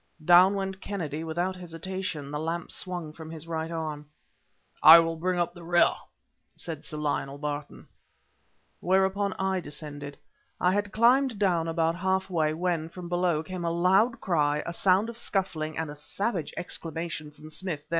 [0.25, 4.07] Down went Kennedy without hesitation, the lamp swung from his right arm.
[4.81, 5.93] "I will bring up the rear,"
[6.55, 7.87] said Sir Lionel Barton.
[8.79, 10.17] Whereupon I descended.
[10.59, 14.73] I had climbed down about half way when, from below, came a loud cry, a
[14.73, 17.85] sound of scuffling, and a savage exclamation from Smith.